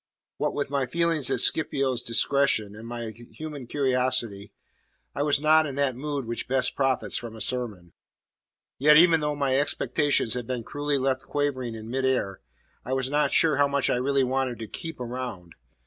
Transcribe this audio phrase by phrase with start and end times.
[0.37, 4.51] What with my feelings at Scipio's discretion, and my human curiosity,
[5.13, 7.93] I was not in that mood which best profits from a sermon.
[8.79, 12.41] Yet even though my expectations had been cruelly left quivering in mid air,
[12.83, 15.53] I was not sure how much I really wanted to "keep around."